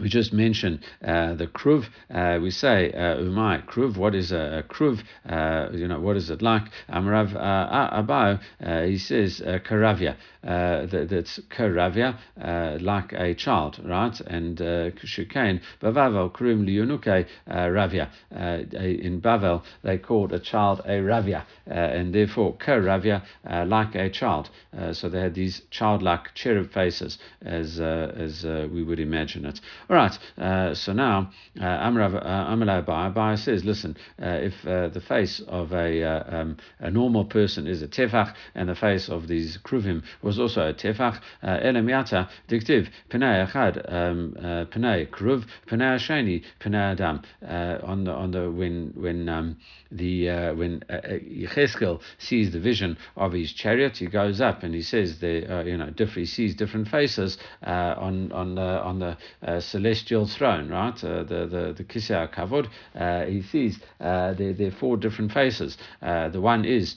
[0.00, 1.86] we just mentioned uh, the kruv.
[2.12, 3.96] Uh, we say uh, umay kruv.
[3.96, 5.02] What is a, a kruv?
[5.28, 6.64] Uh, you know what is it like?
[6.88, 8.40] Amrav uh, Abahu.
[8.64, 10.16] Uh, he says uh, karavia.
[10.44, 12.16] Uh, that, that's karavia,
[12.80, 14.18] like a child, right?
[14.20, 18.08] And shukain bavavel krum liunuke ravia.
[18.72, 23.22] In Bavel, they called a child a ravia, and therefore karavia,
[23.66, 24.50] like a child.
[24.92, 29.60] so they had these childlike cherub faces, as as we would imagine it.
[29.90, 35.72] All right, uh, so now uh, uh, says, listen, uh, if uh, the face of
[35.72, 40.02] a, uh, um, a normal person is a tefach and the face of these kruvim
[40.20, 44.34] was also a tefach, elem yata diktiv penei echad um,
[45.10, 47.22] kruv penei sheni penei adam
[47.82, 49.56] on the on the when when um,
[49.90, 54.82] the uh, when Yechezkel sees the vision of his chariot, he goes up and he
[54.82, 59.16] says the you know he sees different faces on on the on the
[59.78, 61.04] celestial throne, right?
[61.04, 62.66] Uh, the the the Kisei Kavod.
[62.94, 65.78] Uh, he sees uh, there there four different faces.
[66.02, 66.96] Uh, the one is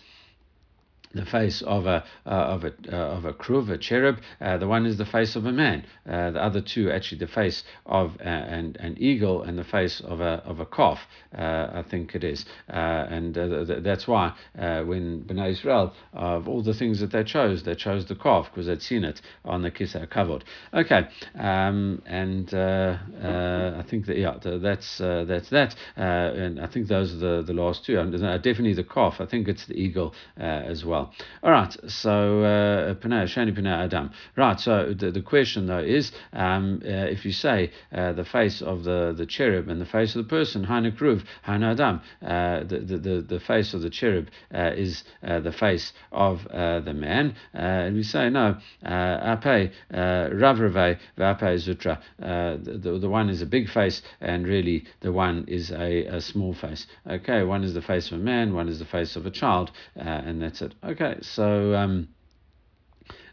[1.13, 4.19] the face of a uh, of a uh, of a kruv, a cherub.
[4.39, 5.85] Uh, the one is the face of a man.
[6.07, 10.01] Uh, the other two actually the face of uh, an an eagle and the face
[10.01, 10.99] of a of a calf.
[11.37, 16.73] Uh, I think it is, and th- that's why when Bnei Israel of all the
[16.73, 20.07] things that they chose, they chose the calf because they'd seen it on the kisei
[20.07, 20.43] kavod.
[20.73, 21.07] Okay,
[21.39, 27.43] um, and I think that yeah, that's that's that, and I think those are the
[27.43, 27.95] the last two.
[27.95, 29.19] definitely the calf.
[29.19, 31.00] I think it's the eagle as well.
[31.01, 31.13] Well.
[31.43, 34.11] All right, so uh, Shani Adam.
[34.35, 38.61] Right, so the, the question though is um, uh, if you say uh, the face
[38.61, 42.79] of the, the cherub and the face of the person, Hanik Ruv, Adam, uh, the,
[42.79, 47.95] the, the face of the cherub uh, is uh, the face of the man, and
[47.95, 54.47] we say no, Ape, Ravrave, Vape Zutra, the, the one is a big face, and
[54.47, 56.87] really the one is a, a small face.
[57.09, 59.71] Okay, one is the face of a man, one is the face of a child,
[59.95, 60.73] and that's it.
[60.91, 61.75] Okay, so.
[61.75, 62.07] Um,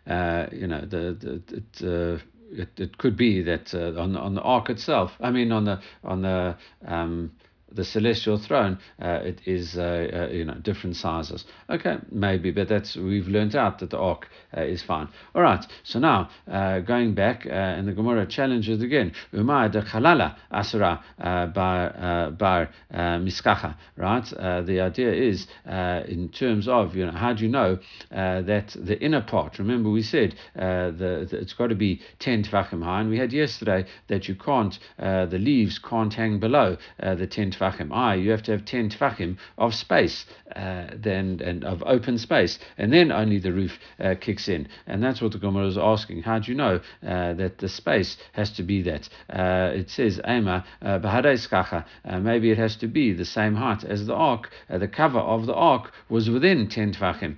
[0.08, 4.34] uh, you know, the, the, it, uh, it, it could be that uh, on on
[4.34, 5.12] the ark itself.
[5.20, 7.32] I mean, on the on the um,
[7.72, 11.44] the celestial throne, uh, it is uh, uh, you know different sizes.
[11.68, 15.08] Okay, maybe, but that's we've learned out that the ark uh, is fine.
[15.34, 15.64] All right.
[15.84, 19.12] So now uh, going back, uh, and the Gemara challenges again.
[19.32, 23.76] Umay de chalala asura bar bar miskacha.
[23.96, 24.24] Right.
[24.64, 27.78] the idea is in terms of you know how do you know
[28.10, 29.58] that the inner part?
[29.58, 33.32] Remember we said the, the, it's got to be ten tefachim high, and we had
[33.32, 37.88] yesterday that you can't the leaves can't hang below the ten tefachim.
[37.92, 42.58] Ah, you have to have 10 tefachim of space, uh, then and of open space,
[42.76, 44.68] and then only the roof uh, kicks in.
[44.86, 46.22] And that's what the Gemara is asking.
[46.22, 49.08] How do you know uh, that the space has to be that?
[49.30, 51.84] Uh, it says, Ema, uh, kacha.
[52.04, 54.50] Uh, maybe it has to be the same height as the ark.
[54.68, 57.36] the cover of the ark was within 10 tefachim.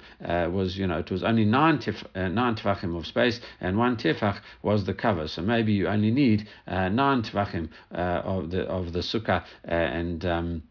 [0.53, 4.41] was, you know, it was only 9, tef, 9 tefachim of space, and one tefach
[4.63, 5.29] was the cover.
[5.29, 10.63] So maybe you only need 9 tefachim of the of the sukkah and and um,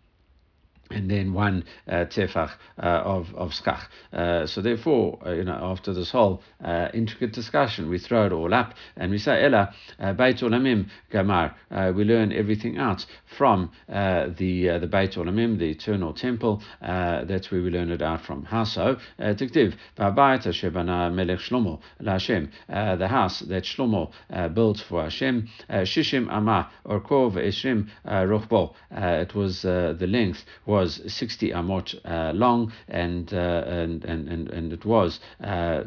[0.91, 3.82] and then one uh, tefach uh, of of skach.
[4.12, 8.32] Uh, so therefore, uh, you know, after this whole uh, intricate discussion, we throw it
[8.32, 11.54] all up and we say, "Ella uh, Beit Olamim Gamar."
[11.95, 13.06] we learn everything out
[13.38, 16.62] from the the Beit Olamim, the eternal temple.
[16.82, 18.43] that's where we learn it out from.
[18.45, 18.97] How so?
[19.19, 24.12] Tiktiv Shebana Melech Shlomo LaHashem, the house that Shlomo
[24.54, 25.47] built for Hashem.
[25.69, 28.73] Shishim Amah Orkov Eshrim Rochbo.
[28.91, 34.49] It was the length was was 60 amot uh, long, and, uh, and, and, and,
[34.49, 35.83] and it was uh,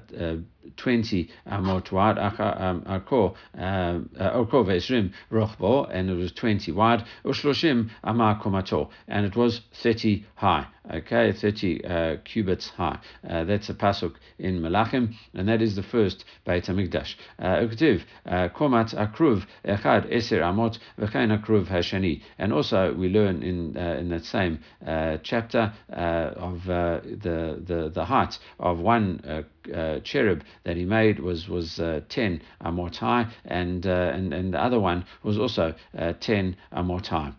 [0.76, 9.26] 20 amot wide, arko ve'esrim rochbo, and it was 20 wide, ushloshim amar komato, and
[9.26, 10.66] it was 30 high.
[10.90, 12.98] Okay, 30 uh, cubits high.
[13.28, 17.14] Uh, that's a pasuk in Malachim, and that is the first Beit Hamikdash.
[17.40, 22.20] Uktiv uh, komat akruv echad eser amot v'chein akruv hashani.
[22.36, 25.96] And also we learn in uh, in that same uh, chapter uh,
[26.36, 32.00] of the, the the height of one uh, cherub that he made was was uh,
[32.08, 37.06] ten amot high, and, uh, and and the other one was also uh, ten amot
[37.06, 37.32] high.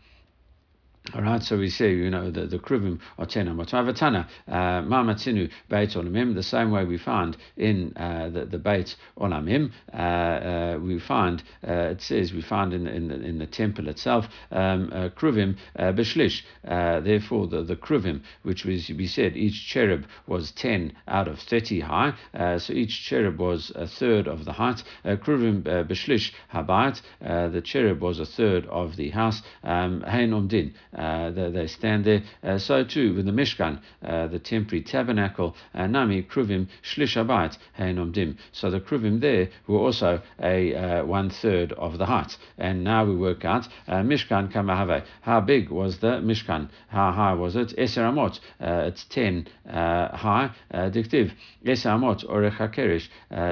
[1.11, 5.51] All right, so we say, you know, the, the kruvim are ten Matmavatana, uh, mamatzinu
[5.67, 10.79] beit olamim, the same way we find in uh, the, the beit olamim, uh, uh,
[10.81, 14.89] we find, uh, it says, we find in, in, the, in the temple itself, um,
[14.93, 16.41] uh, kruvim beshlish.
[16.63, 21.81] Therefore, the, the kruvim, which was, we said, each cherub was 10 out of 30
[21.81, 22.13] high,
[22.57, 24.81] so each cherub was a third of the height.
[25.05, 29.41] Kruvim beshlish habayit, the cherub was a third of the house.
[29.65, 30.73] Um, Hein omdin.
[30.95, 32.21] Uh, they, they, stand there.
[32.43, 38.37] Uh, so too with the Mishkan, uh, the temporary tabernacle, uh, Nami Kruvim Shlishabayit Heinomdim.
[38.51, 42.37] So the Kruvim there were also a uh, one third of the height.
[42.57, 45.03] And now we work out uh, Mishkan Kamahave.
[45.21, 46.69] How big was the Mishkan?
[46.89, 47.73] How high was it?
[47.75, 48.39] Eser Amot.
[48.59, 50.51] it's 10 high.
[50.71, 51.31] Dictive.
[51.65, 53.07] Eser Amot Orecha Kerish.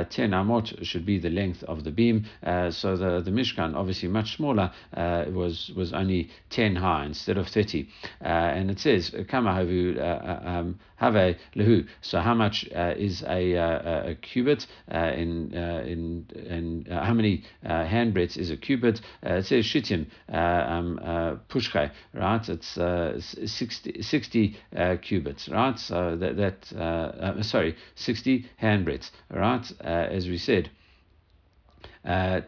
[0.10, 2.26] 10 Amot should be the length of the beam.
[2.44, 7.48] so the, the Mishkan, obviously much smaller, was, was only 10 high instead instead of
[7.48, 7.88] 30.
[8.22, 11.14] Uh, and it says, Kama havu uh, uh, um, have
[11.56, 11.88] lehu.
[12.02, 17.44] So how much uh, is a, uh, a cubit uh, in, in, in how many
[17.66, 19.02] handbreadths is a cubit?
[19.24, 21.00] it says shitim um,
[21.50, 22.50] pushche, right?
[22.50, 24.58] It's 60, 60
[25.02, 25.80] cubits, right?
[25.80, 29.72] So that, that sorry, 60 handbreadths, right?
[29.82, 30.70] as we said.
[32.04, 32.42] Uh,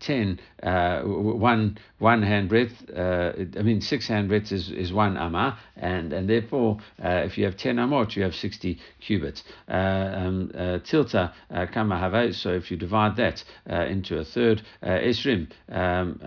[0.00, 5.16] 10, uh, one, one hand breadth, uh, I mean, six hand breadths is, is one
[5.16, 9.42] amma, and, and therefore, uh, if you have 10 amot, you have 60 cubits.
[9.68, 14.62] Uh, um, uh, tilta uh, kama so if you divide that uh, into a third,
[14.82, 16.18] uh, esrim, um,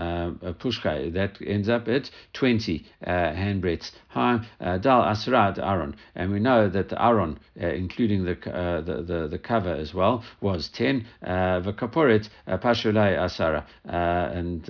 [0.59, 4.39] pushka, that ends up at 20 hand breadths high.
[4.59, 8.35] Dal asrad aron, and we know that the aron, including the,
[8.85, 11.05] the, the, the cover as well, was 10.
[11.23, 14.67] V'kaporet pashulai asara, and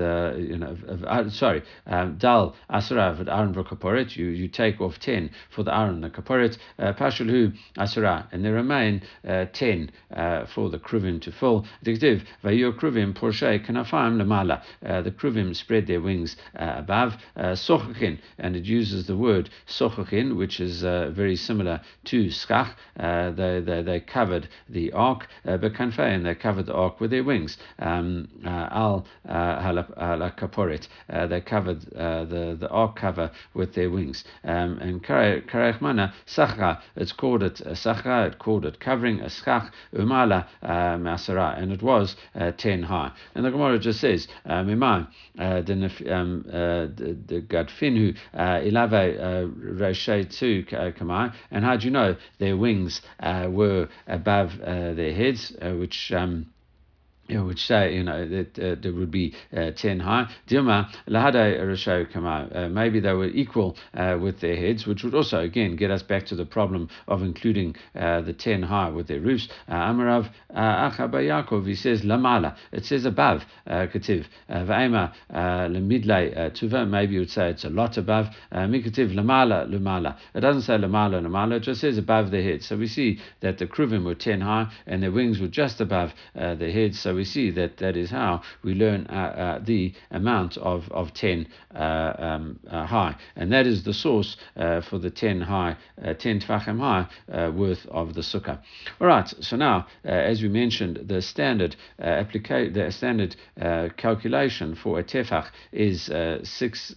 [0.50, 4.16] you know, sorry, um, dal asara of Aron v'kaporet.
[4.16, 8.44] You you take take off 10 for the Aron, the Kaporet, uh, Pashulhu Asura, and
[8.44, 11.66] there remain uh, 10 uh, for the Kruvim to fill.
[11.86, 14.62] Diktiv, Vayu Kruvim Lamala.
[14.82, 17.16] The Kruvim spread their wings above.
[17.38, 22.74] Sochachin, and it uses the word Sochachin, which is very similar to Skach.
[22.96, 27.58] They, they, they covered the ark, and they covered the ark with their wings.
[27.80, 34.24] Um, al Kaporet, they covered the, the ark cover with their wings.
[34.44, 39.30] Um, Um, and Karech Mana, Sacha, it's called it Sacha, it called it covering, a
[39.30, 43.12] Schach, Umala uh, Masara, and it was uh, 10 high.
[43.36, 45.08] And the Gemara just says, um, Mimai,
[45.38, 45.74] uh, the
[46.14, 46.46] um,
[47.48, 49.18] Gadfinu, Ilave
[49.80, 55.14] Roshay too, Kamai, and how do you know their wings uh, were above uh, their
[55.14, 56.53] heads, uh, which um,
[57.42, 60.28] which say you know that uh, there would be uh, ten high.
[60.48, 62.50] Dilma lahade rasho kama.
[62.54, 66.04] Uh, maybe they were equal uh, with their heads, which would also again get us
[66.04, 69.48] back to the problem of including uh, the ten high with their roofs.
[69.70, 72.56] Amarav Achaba Yaakov he says lamala.
[72.72, 74.26] It says above kativ.
[74.50, 76.88] Va'ema lemidle tuva.
[76.88, 78.28] Maybe you would say it's a lot above.
[78.52, 80.18] Mikativ lamala lumala.
[80.34, 81.58] It doesn't say lamala lumala.
[81.58, 82.68] It just says above the heads.
[82.68, 86.14] So we see that the kruvim were ten high and their wings were just above
[86.34, 87.00] the heads.
[87.00, 91.14] So we see that that is how we learn uh, uh, the amount of, of
[91.14, 93.16] 10 uh, um, uh, high.
[93.36, 97.86] And that is the source uh, for the 10 high, uh, 10 tefachim high worth
[97.88, 98.60] of the sukkah.
[99.00, 103.36] All right, so now, as we mentioned, the standard applica- the standard
[103.98, 106.04] calculation for a tefach is
[106.44, 106.96] six,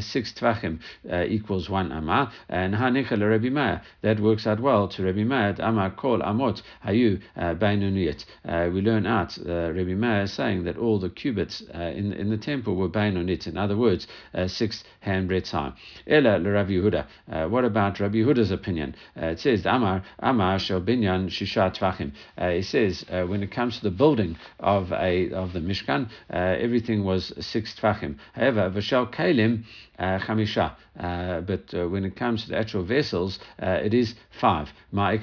[0.00, 0.80] six tefachim
[1.28, 2.32] equals one amah.
[2.48, 5.54] And hanicha Rabbi Meir, that works out well to Rabbi Meir,
[5.96, 8.24] kol amot hayu bainuniyat.
[8.72, 12.36] We learn out uh, Rabbi Meir saying that all the cubits uh, in, in the
[12.36, 15.72] temple were Bainonit, in other words, uh, six handbreadths high.
[16.06, 17.06] Ella Rabbi Yehuda.
[17.30, 18.94] Uh, what about Rabbi Yehuda's opinion?
[19.20, 22.12] Uh, it says, Amar, Amar shel binyan shisha tefachim.
[22.40, 27.04] Uh, it says, when it comes to the building of a of the Mishkan, everything
[27.04, 28.16] was six tefachim.
[28.34, 29.64] However, Vashal Kalim,
[29.98, 30.74] chamisha.
[30.98, 34.72] Uh, but uh, when it comes to the actual vessels, uh, it is five.
[34.90, 35.20] What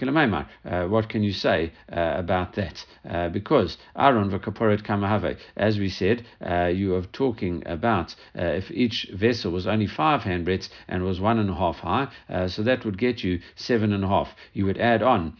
[1.09, 2.85] can you say about that?
[3.33, 9.07] Because Aron v'kaporet kamahave, as we said, uh, you are talking about uh, if each
[9.13, 12.83] vessel was only five handbreadths and was one and a half high, uh, so that
[12.83, 14.35] would get you seven and a half.
[14.51, 15.37] You would add on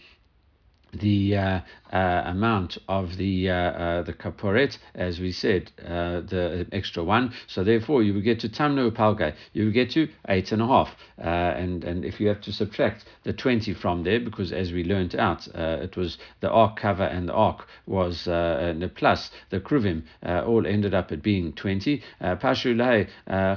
[0.94, 1.60] the uh,
[1.94, 7.32] uh, amount of the uh, uh, the kaporet, as we said, uh, the extra one.
[7.48, 9.36] So therefore, you would get to tamno palga.
[9.54, 10.90] You would get to eight and a half.
[11.20, 14.84] Uh, and and if you have to subtract the twenty from there, because as we
[14.84, 19.60] learned out, uh, it was the ark cover and the ark was the plus the
[19.60, 22.02] kruvim all ended up at being twenty.
[22.22, 22.74] Pashu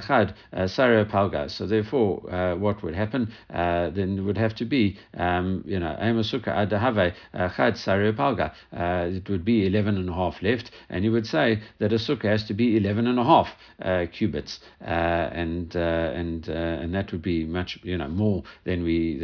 [0.07, 0.35] chad
[0.71, 1.51] sara palga.
[1.51, 7.15] So therefore, what would happen then would have to be um, you know amasuka adahave
[7.57, 11.61] chad sara uh, it would be 11 and a half left, and you would say
[11.79, 13.49] that a sukkah has to be 11 and a half
[13.83, 15.79] uh, cubits, uh, and uh,
[16.15, 19.19] and uh, and that would be much you know more than we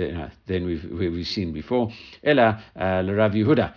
[0.46, 1.90] than we've we've seen before.
[2.24, 3.74] Ella Rav Yehuda,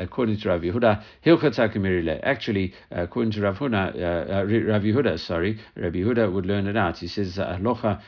[0.00, 6.32] according to Rav Yehuda, Hilchat Actually, according to Rav Yehuda, Rav Yehuda, sorry, Rabbi Yehuda
[6.32, 6.98] would learn it out.
[6.98, 8.00] He says alocha,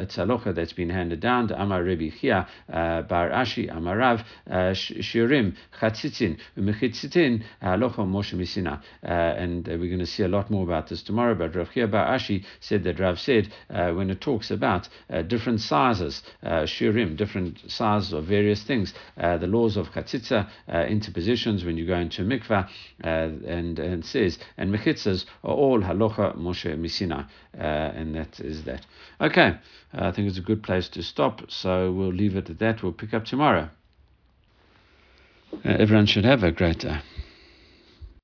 [0.00, 5.54] it's alocha that's been handed down to Amar Rabbi Chia Bar Ashi Amar Rav Shirim
[5.94, 8.80] Chatzitzin, Umechitzitin, Halacha Moshe Misina.
[9.02, 11.34] Uh, and uh, we're going to see a lot more about this tomorrow.
[11.34, 15.60] But Rav Chia Ashi said that Rav said uh, when it talks about uh, different
[15.60, 20.48] sizes, uh, shurim, different sizes of various things, uh, the laws of chatzitza,
[20.88, 22.68] interpositions when you go into mikvah,
[23.00, 28.84] and and says and mechitzas are all halacha Moshe Misina, and that is that.
[29.20, 29.56] Okay,
[29.92, 31.50] I think it's a good place to stop.
[31.50, 32.82] So we'll leave it at that.
[32.82, 33.70] We'll pick up tomorrow.
[35.62, 37.00] Uh, everyone should have a great day.